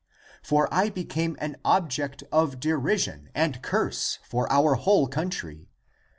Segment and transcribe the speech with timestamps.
[0.41, 5.67] For I became an object of derision and curse for our whole country.